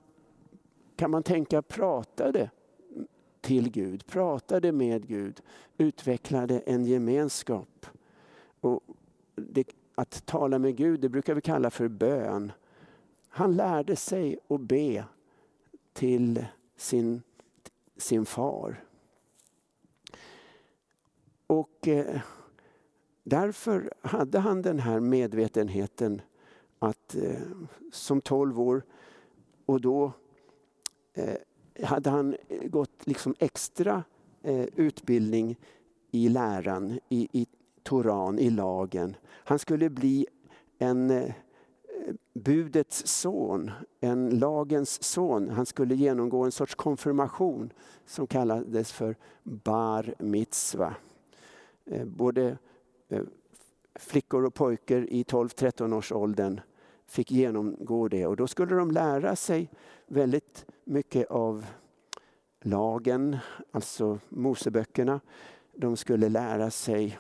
kan 0.97 1.11
man 1.11 1.23
tänka, 1.23 1.63
pratade 1.63 2.51
till 3.41 3.71
Gud, 3.71 4.07
pratade 4.07 4.73
med 4.73 5.09
Gud, 5.09 5.43
utvecklade 5.79 6.59
en 6.59 6.85
gemenskap. 6.85 7.87
Och 8.61 8.81
det, 9.35 9.65
att 9.95 10.27
tala 10.27 10.59
med 10.59 10.77
Gud, 10.77 11.01
det 11.01 11.09
brukar 11.09 11.35
vi 11.35 11.41
kalla 11.41 11.71
för 11.71 11.89
bön. 11.89 12.53
Han 13.29 13.57
lärde 13.57 13.97
sig 13.97 14.39
att 14.49 14.61
be 14.61 15.05
till 15.93 16.47
sin, 16.77 17.23
sin 17.97 18.27
far. 18.27 18.85
Och 21.47 21.89
eh, 21.89 22.21
därför 23.23 23.93
hade 24.03 24.39
han 24.39 24.63
den 24.63 24.79
här 24.79 25.01
medvetenheten 25.01 26.21
att 26.79 27.15
eh, 27.15 27.41
som 27.93 28.21
12 28.21 28.61
år 28.61 28.83
och 29.67 29.81
då 29.81 30.13
Eh, 31.17 31.37
hade 31.85 32.11
han 32.11 32.37
eh, 32.49 32.69
gått 32.69 33.07
liksom 33.07 33.35
extra 33.39 34.05
eh, 34.43 34.67
utbildning 34.77 35.57
i 36.11 36.29
läran, 36.29 37.01
i, 37.09 37.29
i 37.33 37.47
Toran, 37.83 38.39
i 38.39 38.51
lagen. 38.51 39.17
Han 39.27 39.59
skulle 39.59 39.91
bli 39.91 40.27
en 40.79 41.33
budets 42.35 43.07
son, 43.07 43.71
en 44.01 44.39
lagens 44.39 45.03
son. 45.03 45.51
Han 45.51 45.67
skulle 45.67 45.95
genomgå 45.95 46.45
en 46.45 46.53
sorts 46.53 46.75
konfirmation 46.75 47.73
som 48.07 48.27
kallades 48.27 48.93
för 48.93 49.17
bar 49.43 50.15
mitzva. 50.19 50.95
Både 52.05 52.59
flickor 53.95 54.45
och 54.45 54.55
pojkar 54.55 55.13
i 55.13 55.23
12-13 55.23 55.97
års 55.97 56.13
åldern 56.13 56.61
fick 57.07 57.31
genomgå 57.31 58.09
det 58.09 58.27
och 58.27 58.37
då 58.37 58.47
skulle 58.47 58.75
de 58.75 58.91
lära 58.91 59.37
sig 59.37 59.71
väldigt 60.07 60.67
mycket 60.85 61.31
av 61.31 61.67
lagen, 62.61 63.37
alltså 63.71 64.19
Moseböckerna. 64.29 65.21
De 65.73 65.97
skulle 65.97 66.29
lära 66.29 66.71
sig 66.71 67.19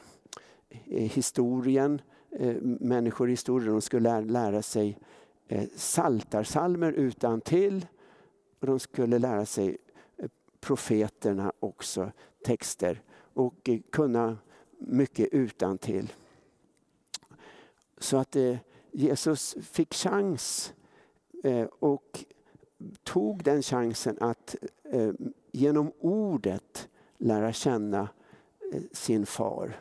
eh, 0.68 1.10
historien, 1.10 2.00
eh, 2.30 2.56
människor 2.62 3.28
i 3.28 3.32
historien. 3.32 3.72
De 3.72 3.80
skulle 3.80 4.20
lära 4.20 4.62
sig 4.62 4.98
eh, 5.48 5.68
saltarsalmer 5.76 6.92
utan 6.92 7.40
till 7.40 7.86
och 8.60 8.66
de 8.66 8.78
skulle 8.78 9.18
lära 9.18 9.46
sig 9.46 9.78
profeterna 10.60 11.52
också, 11.60 12.12
texter 12.44 13.02
och 13.34 13.70
kunna 13.92 14.38
mycket 14.78 15.28
utan 15.32 15.78
till. 15.78 16.12
Så 17.98 18.16
att 18.16 18.36
Jesus 18.96 19.56
fick 19.60 19.94
chans 19.94 20.74
eh, 21.44 21.66
och 21.78 22.24
tog 23.02 23.44
den 23.44 23.62
chansen 23.62 24.18
att 24.20 24.56
eh, 24.84 25.12
genom 25.52 25.92
ordet 25.98 26.88
lära 27.18 27.52
känna 27.52 28.08
eh, 28.72 28.82
sin 28.92 29.26
far. 29.26 29.80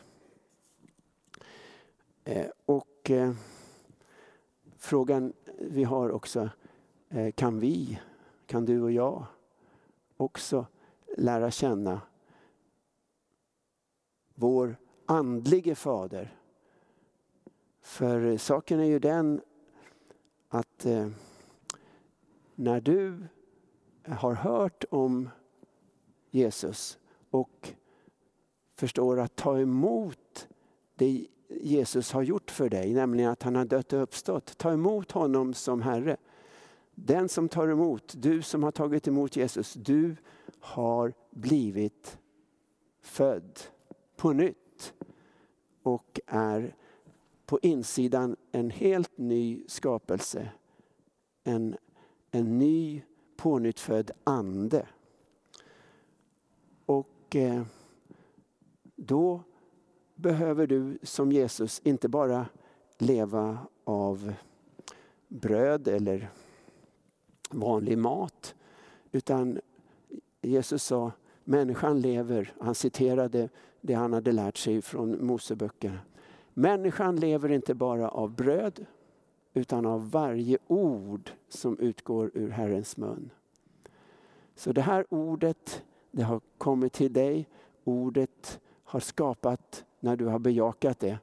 Och 2.66 3.12
frågan 4.78 5.34
vi 5.60 5.84
har 5.84 6.12
också, 6.12 6.50
kan 7.36 7.60
vi, 7.60 8.00
kan 8.46 8.66
du 8.66 8.82
och 8.82 8.92
jag 8.92 9.26
också 10.18 10.66
lära 11.18 11.52
känna 11.52 12.02
vår 14.36 14.78
andlige 15.06 15.76
fader? 15.76 16.36
För 17.96 18.38
saken 18.38 18.80
är 18.80 18.86
ju 18.86 19.00
den 19.00 19.42
att 20.50 20.86
eh, 20.86 21.08
när 22.56 22.82
du 22.82 23.28
har 24.08 24.34
hört 24.34 24.84
om 24.90 25.30
Jesus 26.32 26.98
och 27.30 27.74
förstår 28.76 29.20
att 29.20 29.36
ta 29.36 29.60
emot 29.60 30.48
det 30.96 31.28
Jesus 31.50 32.12
har 32.12 32.22
gjort 32.22 32.52
för 32.52 32.70
dig, 32.70 32.94
nämligen 32.94 33.32
att 33.32 33.44
han 33.44 33.56
har 33.56 33.66
dött 33.66 33.94
och 33.94 34.02
uppstått. 34.02 34.58
Ta 34.58 34.72
emot 34.72 35.12
honom 35.12 35.54
som 35.54 35.82
Herre. 35.82 36.18
Den 36.96 37.30
som 37.30 37.50
tar 37.50 37.68
emot, 37.68 38.14
du 38.18 38.42
som 38.42 38.64
har 38.64 38.72
tagit 38.72 39.08
emot 39.08 39.36
Jesus, 39.36 39.74
du 39.74 40.16
har 40.60 41.14
blivit 41.32 42.18
född 43.02 43.60
på 44.16 44.34
nytt 44.34 44.94
och 45.84 46.20
är 46.28 46.76
på 47.46 47.60
insidan 47.62 48.36
en 48.52 48.70
helt 48.70 49.18
ny 49.18 49.64
skapelse. 49.68 50.50
En, 51.44 51.78
en 52.32 52.58
ny 52.58 53.02
pånyttfödd 53.38 54.12
ande. 54.24 54.88
Och 56.86 57.36
eh, 57.36 57.64
då 58.96 59.44
behöver 60.16 60.68
du 60.68 60.98
som 61.04 61.32
Jesus 61.32 61.82
inte 61.84 62.10
bara 62.10 62.46
leva 62.98 63.58
av 63.84 64.34
bröd 65.28 65.88
eller 65.88 66.30
vanlig 67.50 67.98
mat. 67.98 68.56
Utan 69.12 69.60
Jesus 70.42 70.84
sa, 70.84 71.12
människan 71.44 72.02
lever, 72.02 72.54
han 72.60 72.76
citerade 72.76 73.50
det 73.82 73.94
han 73.94 74.14
hade 74.14 74.32
lärt 74.32 74.58
sig 74.58 74.82
från 74.82 75.26
Moseböckerna. 75.26 76.00
Människan 76.58 77.16
lever 77.16 77.52
inte 77.52 77.74
bara 77.74 78.10
av 78.10 78.36
bröd 78.36 78.86
utan 79.54 79.86
av 79.86 80.12
varje 80.12 80.58
ord 80.68 81.32
som 81.50 81.80
utgår 81.80 82.32
ur 82.34 82.50
Herrens 82.50 82.98
mun. 82.98 83.30
Så 84.56 84.72
det 84.72 84.82
här 84.82 85.06
ordet, 85.10 85.84
det 86.12 86.24
har 86.24 86.42
kommit 86.58 86.94
till 86.94 87.14
dig. 87.14 87.48
Ordet 87.84 88.60
har 88.84 89.00
skapat 89.00 89.86
när 90.00 90.16
du 90.16 90.26
har 90.26 90.40
bejakat 90.40 91.00
det 91.00 91.18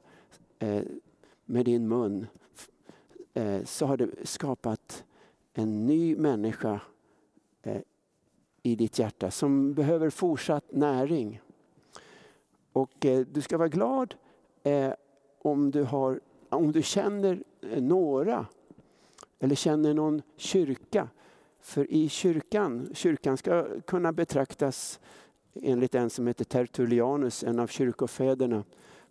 eh, 0.59 0.83
med 1.45 1.65
din 1.65 1.87
mun 1.87 2.27
eh, 3.33 3.63
så 3.63 3.85
har 3.85 3.97
det 3.97 4.09
skapat 4.23 5.05
en 5.53 5.85
ny 5.85 6.15
människa 6.15 6.81
eh, 7.61 7.81
i 8.63 8.75
ditt 8.75 8.99
hjärta 8.99 9.31
som 9.31 9.73
behöver 9.73 10.09
fortsatt 10.09 10.71
näring. 10.71 11.41
Och 12.73 12.91
du 13.31 13.41
ska 13.41 13.57
vara 13.57 13.67
glad 13.67 14.15
om, 15.43 15.71
du 15.71 15.83
har, 15.83 16.19
om 16.49 16.71
du 16.71 16.81
känner 16.81 17.43
eh, 17.61 17.81
några 17.81 18.45
eller 19.39 19.55
känner 19.55 19.93
någon 19.93 20.21
kyrka. 20.35 21.09
För 21.61 21.91
i 21.91 22.09
kyrkan, 22.09 22.89
kyrkan 22.93 23.37
ska 23.37 23.65
kunna 23.85 24.11
betraktas 24.11 24.99
enligt 25.53 25.95
en 25.95 26.09
som 26.09 26.27
heter 26.27 26.45
Tertullianus, 26.45 27.43
en 27.43 27.59
av 27.59 27.67
kyrkofäderna 27.67 28.63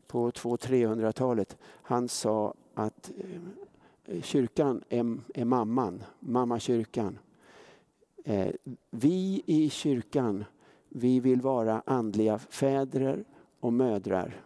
på 0.07 0.31
200-300-talet. 0.31 1.57
Han 1.83 2.09
sa 2.09 2.55
att 2.75 3.13
eh, 4.05 4.23
kyrkan 4.23 4.85
är, 4.89 5.19
är 5.35 5.45
mamman, 5.45 6.05
mammakyrkan. 6.21 7.19
Eh, 8.25 8.49
vi 8.91 9.43
i 9.47 9.71
kyrkan, 9.71 10.45
vi 10.89 11.21
vill 11.21 11.41
vara 11.41 11.83
andliga 11.87 12.39
fäder 12.39 13.25
och 13.61 13.73
mödrar. 13.73 14.45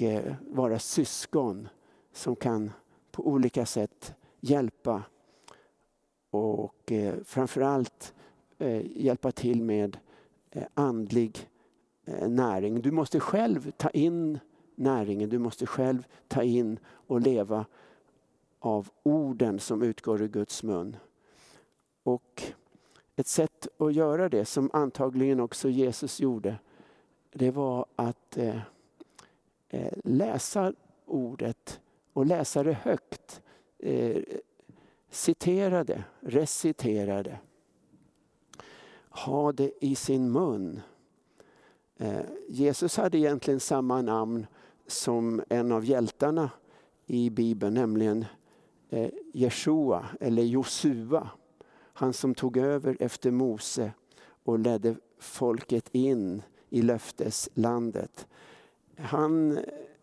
Och 0.00 0.02
eh, 0.02 0.34
vara 0.48 0.78
syskon 0.78 1.68
som 2.12 2.36
kan 2.36 2.70
på 3.10 3.28
olika 3.28 3.66
sätt 3.66 4.14
hjälpa 4.40 5.02
och 6.30 6.92
eh, 6.92 7.14
framförallt 7.24 8.14
Eh, 8.60 8.86
hjälpa 8.96 9.32
till 9.32 9.62
med 9.62 9.98
eh, 10.50 10.62
andlig 10.74 11.48
eh, 12.04 12.28
näring. 12.28 12.80
Du 12.80 12.90
måste 12.90 13.20
själv 13.20 13.70
ta 13.70 13.90
in 13.90 14.38
näringen, 14.74 15.28
du 15.28 15.38
måste 15.38 15.66
själv 15.66 16.06
ta 16.28 16.42
in 16.42 16.78
och 16.88 17.20
leva 17.20 17.66
av 18.58 18.90
orden 19.02 19.58
som 19.58 19.82
utgår 19.82 20.22
ur 20.22 20.28
Guds 20.28 20.62
mun. 20.62 20.96
Och 22.02 22.42
ett 23.16 23.26
sätt 23.26 23.68
att 23.78 23.94
göra 23.94 24.28
det, 24.28 24.44
som 24.44 24.70
antagligen 24.72 25.40
också 25.40 25.68
Jesus 25.68 26.20
gjorde, 26.20 26.58
det 27.32 27.50
var 27.50 27.86
att 27.96 28.36
eh, 28.36 28.60
läsa 30.04 30.72
ordet 31.06 31.80
och 32.12 32.26
läsa 32.26 32.62
det 32.62 32.72
högt. 32.72 33.42
Eh, 33.78 34.22
citera 35.10 35.84
det, 35.84 36.04
recitera 36.20 37.22
det. 37.22 37.38
ha 39.10 39.52
det 39.52 39.72
i 39.80 39.94
sin 39.94 40.32
mun. 40.32 40.80
Eh, 41.98 42.20
Jesus 42.48 42.96
hade 42.96 43.18
egentligen 43.18 43.60
samma 43.60 44.02
namn 44.02 44.46
som 44.86 45.42
en 45.48 45.72
av 45.72 45.84
hjältarna 45.84 46.50
i 47.06 47.30
Bibeln, 47.30 47.74
nämligen 47.74 48.24
eh, 48.88 49.10
Jeshua 49.32 50.06
eller 50.20 50.42
Josua. 50.42 51.28
Han 51.92 52.12
som 52.12 52.34
tog 52.34 52.56
över 52.56 52.96
efter 53.00 53.30
Mose 53.30 53.92
och 54.44 54.58
ledde 54.58 54.96
folket 55.18 55.88
in 55.92 56.42
i 56.68 56.82
löfteslandet. 56.82 58.26
Han 59.02 59.58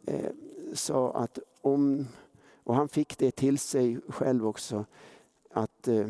eh, 0.06 0.32
sa 0.74 1.12
att 1.12 1.40
om, 1.62 2.08
och 2.64 2.76
han 2.76 2.88
fick 2.88 3.18
det 3.18 3.32
till 3.32 3.60
sig 3.60 4.00
själv 4.10 4.48
också, 4.48 4.86
att 5.52 5.88
eh, 5.88 6.08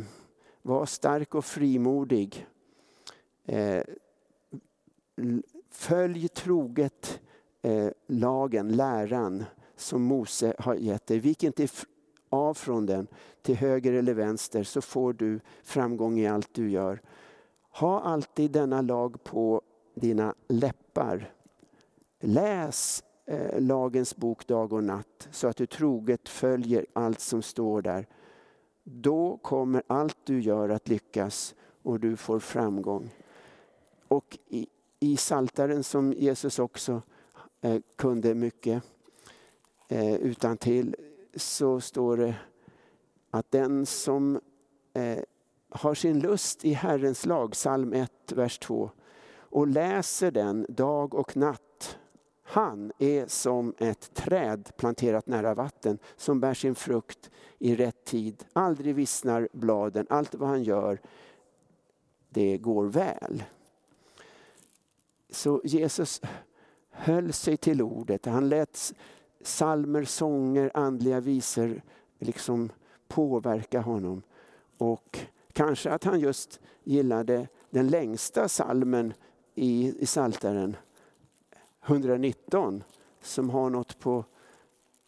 vara 0.62 0.86
stark 0.86 1.36
och 1.36 1.46
frimodig. 1.46 2.48
Eh, 3.46 3.84
följ 5.72 6.28
troget 6.28 7.20
eh, 7.62 7.90
lagen, 8.08 8.76
läran 8.76 9.44
som 9.76 10.02
Mose 10.02 10.54
har 10.60 10.76
gett 10.76 11.08
dig. 11.08 11.20
Vik 11.20 11.44
inte 11.44 11.68
av 12.30 12.54
från 12.54 12.86
den 12.86 13.08
till 13.42 13.56
höger 13.56 13.94
eller 13.94 14.14
vänster 14.14 14.64
så 14.64 14.82
får 14.82 15.14
du 15.14 15.40
framgång 15.64 16.20
i 16.20 16.28
allt 16.28 16.54
du 16.54 16.70
gör. 16.70 17.02
Ha 17.70 18.02
alltid 18.02 18.52
denna 18.52 18.82
lag 18.82 19.24
på 19.24 19.62
dina 19.96 20.36
läppar. 20.48 21.34
Läs 22.20 23.04
eh, 23.26 23.62
lagens 23.62 24.16
bok 24.16 24.48
dag 24.48 24.74
och 24.74 24.84
natt 24.84 25.28
så 25.32 25.48
att 25.48 25.58
du 25.58 25.66
troget 25.66 26.30
följer 26.30 26.86
allt 26.94 27.20
som 27.20 27.42
står 27.42 27.82
där. 27.82 28.08
Då 28.84 29.38
kommer 29.38 29.84
allt 29.88 30.18
du 30.24 30.42
gör 30.42 30.70
att 30.70 30.88
lyckas 30.88 31.56
och 31.84 32.00
du 32.00 32.16
får 32.16 32.40
framgång. 32.40 33.10
Och 34.08 34.38
i, 34.48 34.68
i 35.00 35.18
Saltaren 35.18 35.84
som 35.84 36.14
Jesus 36.14 36.60
också 36.60 37.02
eh, 37.62 37.82
kunde 37.96 38.36
mycket 38.36 38.84
eh, 39.88 40.16
utan 40.16 40.58
till 40.58 40.96
så 41.36 41.82
står 41.82 42.18
det 42.18 42.36
att 43.32 43.52
den 43.52 43.86
som 43.86 44.40
eh, 44.94 45.20
har 45.70 45.94
sin 45.94 46.20
lust 46.20 46.66
i 46.66 46.74
Herrens 46.74 47.26
lag, 47.26 47.52
psalm 47.52 47.94
1, 47.94 48.12
vers 48.32 48.60
2, 48.60 48.92
och 49.36 49.68
läser 49.68 50.32
den 50.32 50.66
dag 50.70 51.14
och 51.14 51.38
natt. 51.38 51.67
Han 52.50 52.92
är 52.98 53.28
som 53.28 53.74
ett 53.78 54.14
träd 54.14 54.70
planterat 54.78 55.28
nära 55.28 55.54
vatten 55.54 56.00
som 56.16 56.40
bär 56.40 56.54
sin 56.54 56.76
frukt 56.76 57.30
i 57.60 57.76
rätt 57.76 58.06
tid. 58.06 58.46
Aldrig 58.54 58.96
vissnar 58.96 59.50
bladen, 59.52 60.08
allt 60.10 60.36
vad 60.36 60.50
han 60.50 60.64
gör 60.64 61.02
det 62.30 62.58
går 62.58 62.86
väl. 62.86 63.44
Så 65.30 65.62
Jesus 65.64 66.22
höll 66.90 67.34
sig 67.34 67.58
till 67.58 67.82
ordet. 67.82 68.26
Han 68.26 68.50
lät 68.50 68.94
salmer, 69.42 70.04
sånger, 70.04 70.72
andliga 70.74 71.20
visor 71.20 71.82
liksom 72.20 72.70
påverka 73.08 73.82
honom. 73.82 74.22
Och 74.78 75.20
kanske 75.54 75.92
att 75.92 76.04
han 76.04 76.20
just 76.20 76.60
gillade 76.84 77.48
den 77.70 77.88
längsta 77.88 78.48
salmen 78.48 79.14
i, 79.56 79.94
i 80.00 80.06
Saltaren 80.06 80.76
119 81.88 82.84
som 83.22 83.50
har 83.50 83.70
något 83.70 84.00
på 84.00 84.26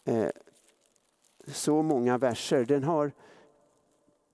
eh, 0.05 0.29
så 1.47 1.81
många 1.81 2.17
verser. 2.17 2.65
Den 2.65 2.83
har 2.83 3.11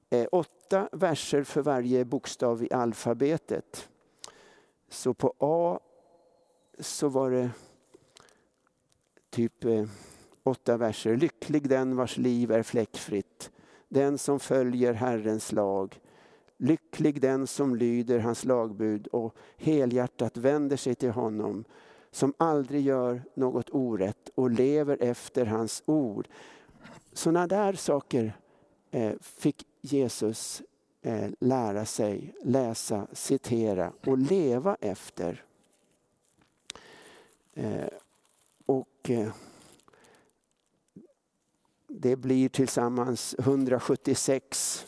eh, 0.09 0.27
åtta 0.31 0.89
verser 0.91 1.43
för 1.43 1.61
varje 1.61 2.05
bokstav 2.05 2.63
i 2.63 2.73
alfabetet. 2.73 3.89
Så 4.89 5.13
på 5.13 5.33
A 5.37 5.79
så 6.79 7.09
var 7.09 7.31
det 7.31 7.49
typ 9.29 9.65
eh, 9.65 9.85
åtta 10.43 10.77
verser. 10.77 11.15
Lycklig 11.17 11.69
den 11.69 11.95
vars 11.95 12.17
liv 12.17 12.51
är 12.51 12.63
fläckfritt, 12.63 13.51
den 13.89 14.17
som 14.17 14.39
följer 14.39 14.93
Herrens 14.93 15.51
lag. 15.51 16.01
Lycklig 16.57 17.21
den 17.21 17.47
som 17.47 17.75
lyder 17.75 18.19
hans 18.19 18.45
lagbud 18.45 19.07
och 19.07 19.35
helhjärtat 19.57 20.37
vänder 20.37 20.77
sig 20.77 20.95
till 20.95 21.09
honom, 21.09 21.63
som 22.15 22.33
aldrig 22.37 22.81
gör 22.81 23.23
något 23.33 23.69
orätt 23.69 24.29
och 24.35 24.51
lever 24.51 24.97
efter 25.01 25.45
hans 25.45 25.83
ord. 25.85 26.27
Sådana 27.13 27.47
där 27.47 27.73
saker 27.73 28.37
eh, 28.91 29.13
fick 29.21 29.67
Jesus 29.81 30.61
eh, 31.01 31.29
lära 31.39 31.85
sig, 31.85 32.35
läsa, 32.43 33.07
citera 33.11 33.93
och 34.05 34.17
leva 34.17 34.77
efter. 34.81 35.43
Eh, 37.53 37.87
och 38.65 39.11
det 41.87 42.15
blir 42.15 42.49
tillsammans 42.49 43.35
176 43.39 44.85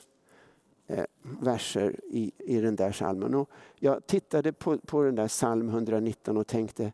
verser 1.22 2.00
i, 2.04 2.32
i 2.38 2.62
den 2.62 2.76
där 2.76 2.92
salmen. 2.92 3.36
Och 3.36 3.50
jag 3.76 4.08
tittade 4.08 4.54
på, 4.54 4.78
på 4.78 5.04
den 5.04 5.16
där 5.16 5.28
psalm 5.28 5.70
119 5.70 6.38
och 6.38 6.48
tänkte 6.48 6.92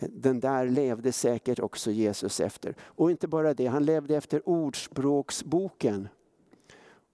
den 0.00 0.40
där 0.40 0.66
levde 0.66 1.12
säkert 1.12 1.58
också 1.58 1.90
Jesus 1.90 2.40
efter. 2.40 2.74
Och 2.80 3.10
inte 3.10 3.28
bara 3.28 3.54
det, 3.54 3.66
han 3.66 3.84
levde 3.84 4.16
efter 4.16 4.48
Ordspråksboken. 4.48 6.08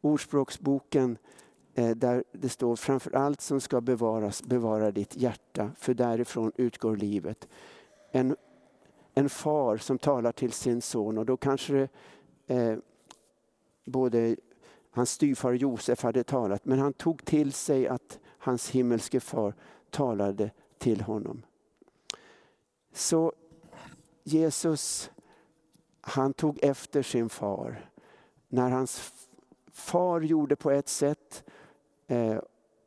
Ordspråksboken 0.00 1.18
eh, 1.74 1.90
där 1.90 2.24
det 2.32 2.48
står 2.48 2.76
framför 2.76 3.16
allt 3.16 3.40
som 3.40 3.60
ska 3.60 3.80
bevaras, 3.80 4.42
bevara 4.42 4.90
ditt 4.90 5.16
hjärta, 5.16 5.70
för 5.78 5.94
därifrån 5.94 6.52
utgår 6.56 6.96
livet. 6.96 7.48
En 8.10 8.36
en 9.18 9.28
far 9.28 9.76
som 9.76 9.98
talar 9.98 10.32
till 10.32 10.52
sin 10.52 10.82
son 10.82 11.18
och 11.18 11.26
då 11.26 11.36
kanske 11.36 11.72
det, 11.72 11.88
eh, 12.46 12.78
både 13.84 14.36
hans 14.90 15.10
styvfar 15.10 15.52
Josef 15.52 16.02
hade 16.02 16.24
talat 16.24 16.64
men 16.64 16.78
han 16.78 16.92
tog 16.92 17.24
till 17.24 17.52
sig 17.52 17.88
att 17.88 18.18
hans 18.38 18.70
himmelske 18.70 19.20
far 19.20 19.54
talade 19.90 20.50
till 20.78 21.00
honom. 21.00 21.42
Så 22.98 23.32
Jesus 24.24 25.11
han 26.00 26.32
tog 26.32 26.58
efter 26.62 27.02
sin 27.02 27.28
far. 27.28 27.90
När 28.48 28.70
hans 28.70 29.12
far 29.72 30.20
gjorde 30.20 30.56
på 30.56 30.70
ett 30.70 30.88
sätt 30.88 31.44
eh, 32.06 32.38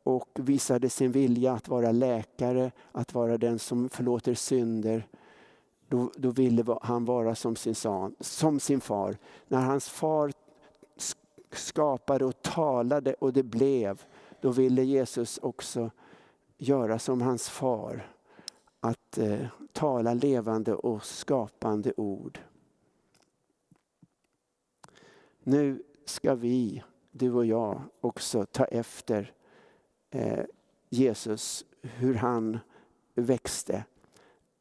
och 0.02 0.28
visade 0.34 0.90
sin 0.90 1.12
vilja 1.12 1.52
att 1.52 1.68
vara 1.68 1.92
läkare, 1.92 2.70
att 2.92 3.14
vara 3.14 3.38
den 3.38 3.58
som 3.58 3.88
förlåter 3.88 4.34
synder 4.34 5.06
då, 5.88 6.12
då 6.16 6.30
ville 6.30 6.78
han 6.82 7.04
vara 7.04 7.34
som 7.34 7.56
sin, 7.56 7.74
son, 7.74 8.14
som 8.20 8.60
sin 8.60 8.80
far. 8.80 9.18
När 9.48 9.60
hans 9.60 9.88
far 9.88 10.32
skapade 11.52 12.24
och 12.24 12.42
talade 12.42 13.14
och 13.14 13.32
det 13.32 13.42
blev, 13.42 14.02
då 14.40 14.50
ville 14.50 14.82
Jesus 14.82 15.38
också 15.42 15.90
göra 16.58 16.98
som 16.98 17.22
hans 17.22 17.48
far. 17.48 18.08
Att 18.84 19.18
eh, 19.18 19.46
tala 19.72 20.14
levande 20.14 20.74
och 20.74 21.04
skapande 21.04 21.92
ord. 21.96 22.38
Nu 25.42 25.82
ska 26.04 26.34
vi, 26.34 26.82
du 27.10 27.32
och 27.32 27.46
jag, 27.46 27.82
också 28.00 28.46
ta 28.46 28.64
efter 28.64 29.32
eh, 30.10 30.44
Jesus, 30.88 31.64
hur 31.82 32.14
han 32.14 32.58
växte 33.14 33.84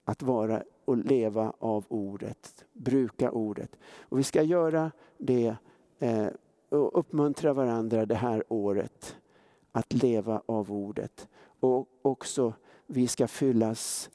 att 0.04 0.22
vara 0.22 0.64
och 0.86 0.98
leva 0.98 1.54
av 1.60 1.86
ordet, 1.88 2.66
bruka 2.74 3.32
ordet. 3.32 3.78
Och 4.00 4.20
vi 4.20 4.24
ska 4.24 4.44
göra 4.44 4.92
det 5.18 5.56
eh, 6.00 6.28
och 6.70 7.00
uppmuntra 7.00 7.54
varandra 7.54 8.06
det 8.06 8.16
här 8.16 8.44
året 8.48 9.18
att 9.72 9.94
leva 9.94 10.42
av 10.46 10.72
ordet. 10.72 11.28
Och 11.60 11.88
också 12.02 12.54
vi 12.92 13.08
ska 13.08 13.28
fyllas 13.28 14.10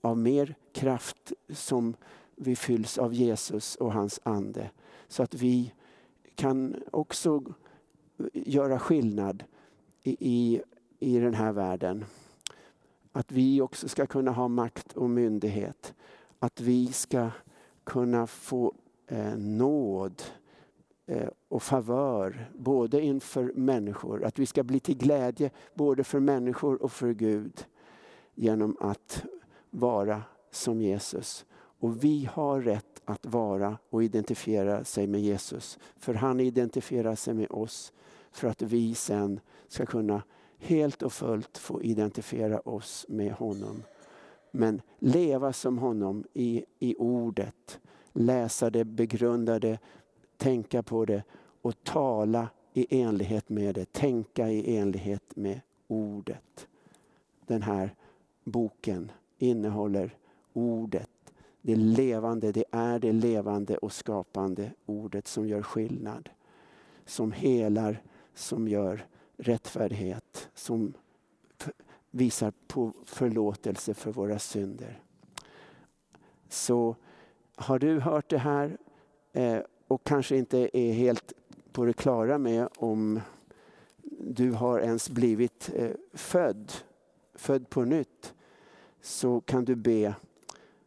av 0.00 0.18
mer 0.18 0.54
kraft 0.72 1.32
som 1.48 1.96
vi 2.36 2.56
fylls 2.56 2.98
av 2.98 3.14
Jesus 3.14 3.76
och 3.76 3.92
hans 3.92 4.20
ande. 4.22 4.70
Så 5.08 5.22
att 5.22 5.34
vi 5.34 5.72
kan 6.34 6.82
också 6.90 7.42
göra 8.32 8.78
skillnad 8.78 9.44
i, 10.02 10.16
i, 10.20 10.62
i 10.98 11.18
den 11.18 11.34
här 11.34 11.52
världen. 11.52 12.04
Att 13.12 13.32
vi 13.32 13.60
också 13.60 13.88
ska 13.88 14.06
kunna 14.06 14.30
ha 14.30 14.48
makt 14.48 14.92
och 14.92 15.10
myndighet. 15.10 15.94
Att 16.38 16.60
vi 16.60 16.92
ska 16.92 17.30
kunna 17.84 18.26
få 18.26 18.74
eh, 19.06 19.36
nåd 19.36 20.22
eh, 21.06 21.28
och 21.48 21.62
favör 21.62 22.50
både 22.54 23.00
inför 23.00 23.52
människor. 23.54 24.24
Att 24.24 24.38
vi 24.38 24.46
ska 24.46 24.62
bli 24.62 24.80
till 24.80 24.98
glädje 24.98 25.50
både 25.74 26.04
för 26.04 26.20
människor 26.20 26.82
och 26.82 26.92
för 26.92 27.12
Gud 27.12 27.64
genom 28.38 28.76
att 28.80 29.24
vara 29.70 30.22
som 30.50 30.82
Jesus. 30.82 31.46
Och 31.80 32.04
vi 32.04 32.28
har 32.32 32.60
rätt 32.60 33.02
att 33.04 33.26
vara 33.26 33.78
och 33.90 34.04
identifiera 34.04 34.84
sig 34.84 35.06
med 35.06 35.20
Jesus. 35.20 35.78
För 35.96 36.14
han 36.14 36.40
identifierar 36.40 37.14
sig 37.14 37.34
med 37.34 37.50
oss 37.50 37.92
för 38.30 38.48
att 38.48 38.62
vi 38.62 38.94
sen 38.94 39.40
ska 39.68 39.86
kunna 39.86 40.22
helt 40.58 41.02
och 41.02 41.12
fullt 41.12 41.58
få 41.58 41.82
identifiera 41.82 42.60
oss 42.60 43.06
med 43.08 43.32
honom. 43.32 43.82
Men 44.50 44.82
leva 44.98 45.52
som 45.52 45.78
honom 45.78 46.24
i, 46.34 46.64
i 46.78 46.94
ordet, 46.98 47.80
läsa 48.12 48.70
det, 48.70 48.84
begrunda 48.84 49.58
det, 49.58 49.78
tänka 50.36 50.82
på 50.82 51.04
det 51.04 51.22
och 51.62 51.84
tala 51.84 52.48
i 52.72 53.00
enlighet 53.00 53.48
med 53.48 53.74
det, 53.74 53.92
tänka 53.92 54.50
i 54.50 54.76
enlighet 54.76 55.36
med 55.36 55.60
ordet. 55.86 56.68
Den 57.46 57.62
här 57.62 57.94
boken 58.50 59.12
innehåller 59.38 60.16
ordet. 60.52 61.10
Det 61.62 61.76
levande, 61.76 62.52
det 62.52 62.64
är 62.70 62.98
det 62.98 63.12
levande 63.12 63.76
och 63.76 63.92
skapande 63.92 64.72
ordet 64.86 65.28
som 65.28 65.48
gör 65.48 65.62
skillnad. 65.62 66.30
Som 67.04 67.32
helar, 67.32 68.02
som 68.34 68.68
gör 68.68 69.06
rättfärdighet, 69.36 70.48
som 70.54 70.94
visar 72.10 72.52
på 72.66 72.92
förlåtelse 73.04 73.94
för 73.94 74.12
våra 74.12 74.38
synder. 74.38 75.02
Så 76.48 76.96
har 77.56 77.78
du 77.78 78.00
hört 78.00 78.30
det 78.30 78.38
här 78.38 78.78
eh, 79.32 79.60
och 79.88 80.04
kanske 80.04 80.36
inte 80.36 80.78
är 80.78 80.92
helt 80.92 81.32
på 81.72 81.84
det 81.84 81.92
klara 81.92 82.38
med 82.38 82.68
om 82.76 83.20
du 84.20 84.52
har 84.52 84.80
ens 84.80 85.10
blivit 85.10 85.70
eh, 85.74 85.90
född, 86.12 86.72
född 87.34 87.70
på 87.70 87.84
nytt, 87.84 88.34
så 89.00 89.40
kan 89.40 89.64
du 89.64 89.74
be 89.76 90.14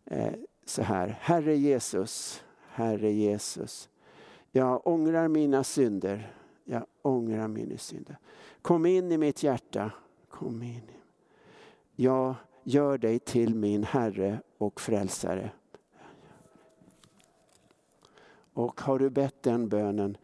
eh, 0.05 0.33
så 0.65 0.81
här. 0.81 1.17
Herre 1.21 1.55
Jesus, 1.55 2.43
Herre 2.67 3.11
Jesus. 3.11 3.89
Jag 4.51 4.87
ångrar 4.87 5.27
mina 5.27 5.63
synder. 5.63 6.33
Jag 6.63 6.85
ångrar 7.01 7.47
mina 7.47 7.77
synder. 7.77 8.17
Kom 8.61 8.85
in 8.85 9.11
i 9.11 9.17
mitt 9.17 9.43
hjärta. 9.43 9.91
Kom 10.29 10.63
in. 10.63 10.81
Jag 11.95 12.35
gör 12.63 12.97
dig 12.97 13.19
till 13.19 13.55
min 13.55 13.83
Herre 13.83 14.39
och 14.57 14.81
Frälsare. 14.81 15.51
Och 18.53 18.81
har 18.81 18.99
du 18.99 19.09
bett 19.09 19.43
den 19.43 19.69
bönen, 19.69 20.17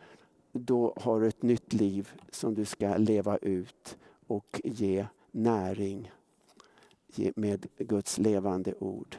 då 0.52 0.94
har 0.98 1.22
du 1.22 1.28
ett 1.28 1.44
nytt 1.44 1.74
liv 1.74 2.12
som 2.32 2.54
du 2.54 2.66
ska 2.66 2.98
leva 2.98 3.38
ut 3.38 3.98
och 4.28 4.62
ge 4.64 5.06
näring 5.32 6.12
med 7.36 7.68
Guds 7.78 8.18
levande 8.18 8.74
ord. 8.80 9.18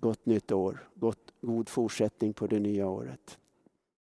Gott 0.00 0.26
nytt 0.26 0.52
år, 0.52 0.88
Gott, 0.94 1.32
god 1.40 1.68
fortsättning 1.68 2.32
på 2.32 2.46
det 2.46 2.60
nya 2.60 2.88
året. 2.88 3.38